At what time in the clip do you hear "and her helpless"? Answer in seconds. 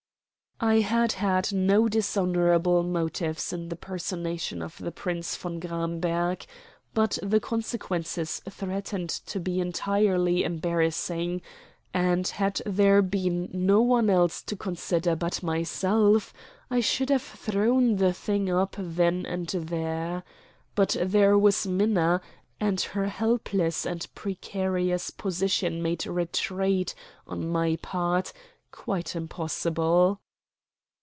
22.59-23.83